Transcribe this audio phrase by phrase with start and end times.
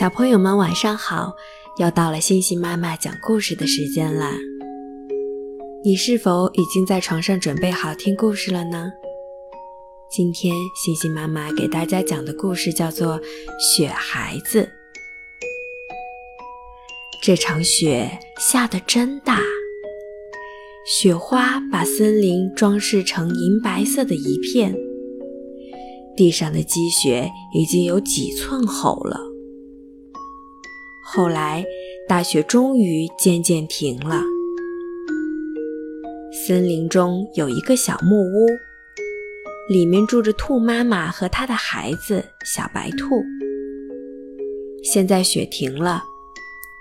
[0.00, 1.36] 小朋友们晚上好，
[1.76, 4.32] 又到了星星妈妈讲故事的时间啦。
[5.84, 8.90] 你是否已经在床上准备好听故事了呢？
[10.10, 13.20] 今天星星妈妈给大家讲的故事叫做
[13.76, 14.62] 《雪孩子》。
[17.22, 19.38] 这场雪下得真大，
[20.86, 24.74] 雪花把森林装饰成银白色的一片，
[26.16, 29.26] 地上的积雪已经有几寸厚了。
[31.12, 31.64] 后来，
[32.06, 34.22] 大雪终于渐渐停了。
[36.46, 38.46] 森林中有一个小木屋，
[39.68, 43.24] 里面住着兔妈妈和她的孩子小白兔。
[44.84, 46.04] 现在雪停了，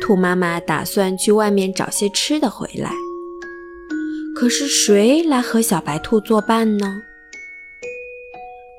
[0.00, 2.90] 兔妈妈打算去外面找些吃的回来。
[4.34, 7.02] 可是谁来和小白兔作伴呢？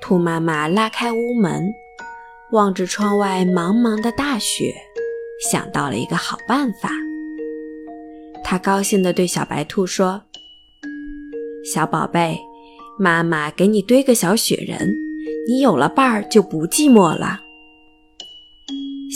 [0.02, 1.72] 兔妈妈拉开屋门，
[2.52, 4.74] 望着窗外茫茫的大雪。
[5.40, 6.90] 想到了一个好办法，
[8.44, 10.22] 他高兴地对小白兔说
[11.74, 12.40] ：“小宝贝，
[12.98, 14.96] 妈妈给你堆个小雪人，
[15.48, 17.42] 你有了伴儿就不寂寞了。”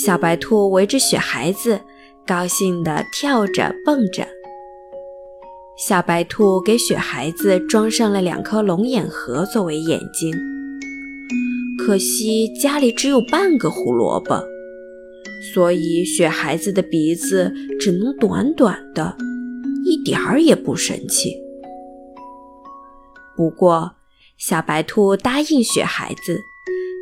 [0.06, 1.80] 小白兔围着雪孩子，
[2.28, 4.28] 高兴地跳着蹦着。
[5.78, 10.36] 小白兔给雪孩子装上了两颗龙眼核作为眼睛，
[11.78, 14.44] 可惜家里只有半个胡萝卜。
[15.42, 19.16] 所以，雪孩子的鼻子只能短短的，
[19.86, 21.34] 一点儿也不神气。
[23.38, 23.94] 不过，
[24.38, 26.40] 小白兔答应雪孩子，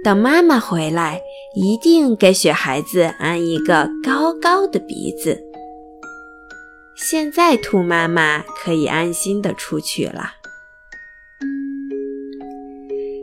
[0.03, 1.19] 等妈妈回来，
[1.55, 5.41] 一定给雪孩子安一个高高的鼻子。
[6.95, 10.33] 现在，兔妈妈可以安心的出去了。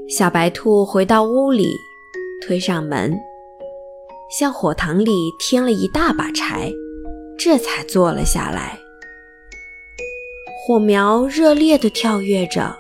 [0.09, 1.69] 小白兔回到屋里，
[2.45, 3.17] 推上门。
[4.37, 6.73] 向火塘里添了一大把柴，
[7.39, 8.81] 这才坐了下来。
[10.67, 12.77] 火苗热烈地跳跃着，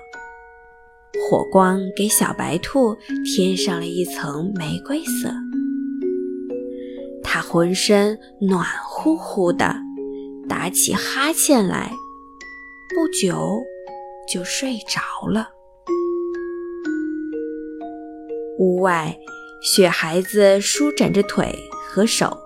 [1.31, 5.33] 火光给小白兔添上了一层玫瑰色。
[7.23, 9.77] 它浑身暖乎乎的，
[10.49, 11.93] 打起哈欠来，
[12.97, 13.63] 不久
[14.29, 15.51] 就睡着了。
[18.59, 19.17] 屋外。
[19.65, 21.59] 雪孩子舒展着腿
[21.89, 22.37] 和手，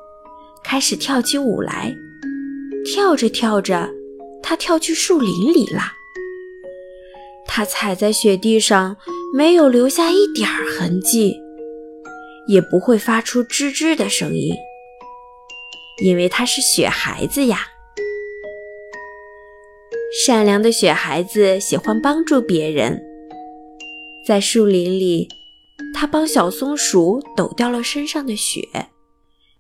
[0.63, 1.93] 开始跳起舞来。
[2.85, 3.91] 跳着跳着，
[4.41, 5.83] 他跳去树林里了。
[7.45, 8.97] 他踩在雪地上，
[9.35, 11.37] 没有留下一点儿痕迹，
[12.47, 14.55] 也不会发出吱吱的声音，
[16.05, 17.67] 因为他是雪孩子呀。
[20.25, 23.03] 善良的雪孩子喜欢帮助别人，
[24.25, 25.29] 在树林里。
[26.01, 28.61] 他帮小松鼠抖掉了身上的雪，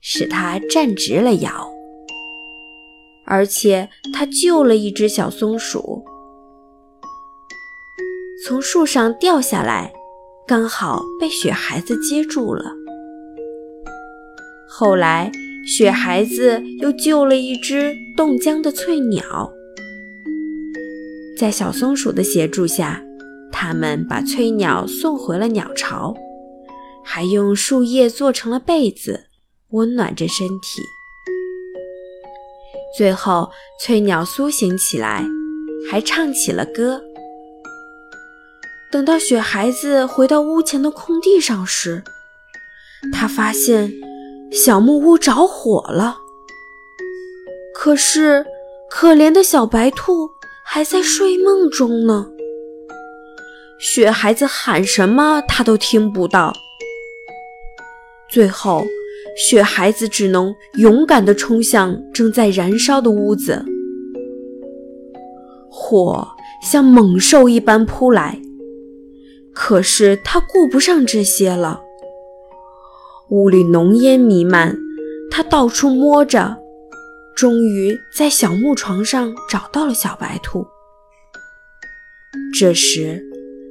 [0.00, 1.68] 使它站直了腰。
[3.26, 6.04] 而且他救了一只小松鼠，
[8.46, 9.92] 从树上掉下来，
[10.46, 12.72] 刚好被雪孩子接住了。
[14.68, 15.32] 后来，
[15.66, 19.50] 雪孩子又救了一只冻僵的翠鸟，
[21.36, 23.02] 在小松鼠的协助下。
[23.50, 26.14] 他们把翠鸟送回了鸟巢，
[27.10, 29.28] 还用树叶做成了被子，
[29.70, 30.82] 温暖着身体。
[32.94, 35.24] 最后，翠鸟苏醒起来，
[35.90, 37.02] 还唱起了歌。
[38.92, 42.04] 等到雪孩子回到屋前的空地上时，
[43.10, 43.90] 他发现
[44.52, 46.18] 小木屋着火了。
[47.74, 48.44] 可是，
[48.90, 50.28] 可怜的小白兔
[50.62, 52.26] 还在睡梦中呢。
[53.80, 56.52] 雪孩子喊什么，他都听不到。
[58.30, 58.84] 最后，
[59.36, 63.64] 雪孩子只能勇敢地冲向正在燃烧的屋子。
[65.70, 66.28] 火
[66.62, 68.40] 像猛兽一般扑来，
[69.54, 71.80] 可是他顾不上这些了。
[73.30, 74.76] 屋里浓烟弥漫，
[75.30, 76.56] 他到处摸着，
[77.36, 80.66] 终于在小木床上找到了小白兔。
[82.52, 83.22] 这时，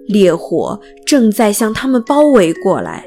[0.07, 3.05] 烈火正在向他们包围过来。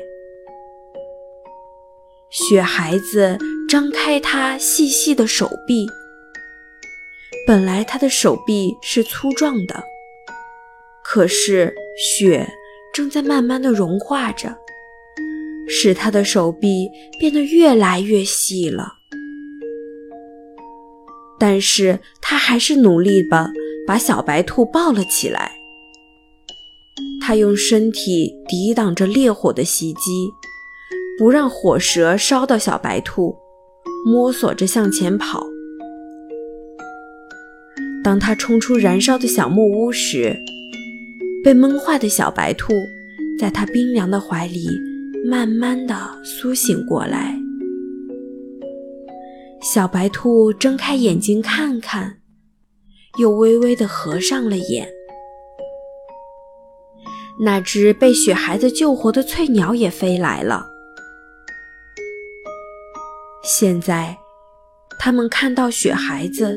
[2.30, 3.36] 雪孩子
[3.68, 5.84] 张开他细细的手臂，
[7.44, 9.82] 本来他的手臂是粗壮的，
[11.02, 12.48] 可是雪
[12.94, 14.56] 正在慢慢的融化着，
[15.68, 16.88] 使他的手臂
[17.18, 18.94] 变得越来越细了。
[21.36, 23.50] 但是他还是努力的
[23.86, 25.50] 把小白兔抱了起来。
[27.20, 30.30] 他用身体抵挡着烈火的袭击，
[31.20, 33.36] 不让火舌烧到小白兔，
[34.06, 35.46] 摸索着向前跑。
[38.02, 40.34] 当他冲出燃烧的小木屋时，
[41.44, 42.72] 被闷坏的小白兔
[43.38, 44.66] 在他冰凉的怀里
[45.22, 45.94] 慢慢的
[46.24, 47.38] 苏醒过来。
[49.60, 52.20] 小白兔睁开眼睛看看，
[53.18, 54.88] 又微微的合上了眼。
[57.42, 60.68] 那只被雪孩子救活的翠鸟也飞来了。
[63.52, 64.16] 现在，
[64.96, 66.56] 他们看到雪孩子。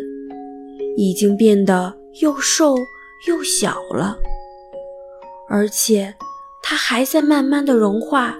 [0.95, 2.75] 已经变得又瘦
[3.27, 4.15] 又小了，
[5.49, 6.13] 而且
[6.61, 8.37] 它还在慢慢的融化，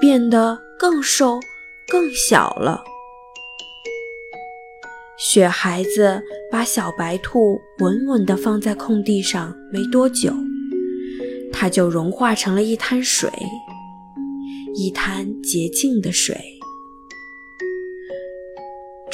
[0.00, 1.38] 变得更瘦
[1.88, 2.82] 更小了。
[5.16, 6.20] 雪孩子
[6.50, 10.34] 把小白兔稳稳地放在空地上，没多久，
[11.52, 13.30] 它就融化成了一滩水，
[14.74, 16.36] 一滩洁净的水。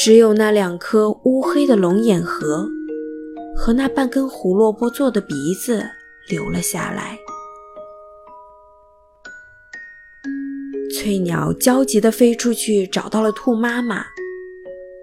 [0.06, 2.69] 只有那两颗乌黑的龙眼核
[3.56, 5.85] 和那半根胡萝卜做的鼻子
[6.29, 7.19] 留了下来。
[10.94, 14.05] 翠鸟焦急地飞出去，找到了兔妈妈。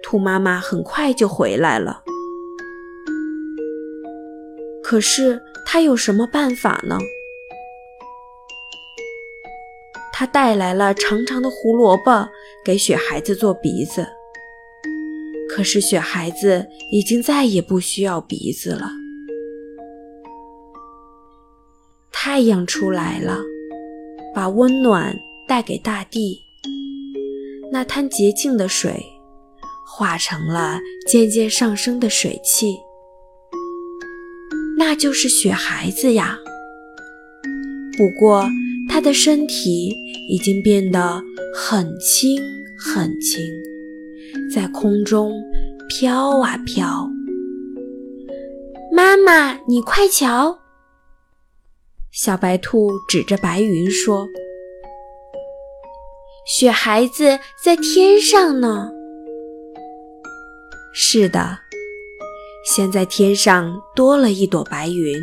[0.02, 2.02] 兔妈妈很快就回来了，
[4.82, 6.96] 可是它有什么办法呢？
[10.14, 12.26] 它带来了长长的胡萝卜
[12.64, 14.06] 给雪孩子做鼻子。
[15.54, 18.90] 可是雪孩子已经再也不需要鼻子了。
[22.10, 23.38] 太阳出来了，
[24.34, 25.16] 把温暖
[25.46, 26.40] 带给大地。
[27.70, 29.00] 那滩洁净的水
[29.86, 32.74] 化成了渐渐上升的水汽，
[34.76, 36.36] 那就是雪孩子呀。
[37.96, 38.44] 不过，
[38.88, 39.94] 他的身体
[40.28, 41.22] 已经变得
[41.54, 42.42] 很轻
[42.76, 43.40] 很轻。
[44.52, 45.32] 在空中
[45.88, 47.08] 飘啊飘，
[48.92, 50.58] 妈妈，你快瞧！
[52.12, 54.26] 小白兔指着白云说
[56.46, 58.90] ：“雪孩子在天上呢。”
[60.94, 61.58] 是的，
[62.64, 65.20] 现在天上多了一朵白云，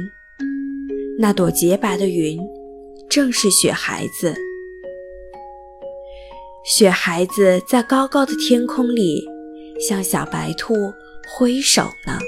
[1.17, 2.37] 那朵洁白的云
[3.09, 4.35] 正是雪孩子。
[6.63, 9.27] 雪孩子在高高的天空里
[9.79, 10.75] 向小白兔
[11.27, 12.19] 挥手呢。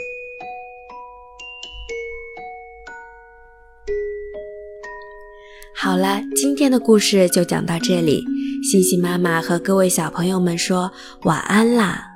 [5.76, 8.24] 好了，今天的故事就讲到这里，
[8.72, 10.92] 星星妈妈和各位小朋友们说
[11.24, 12.13] 晚安啦。